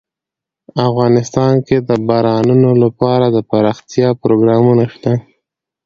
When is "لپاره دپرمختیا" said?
2.83-4.09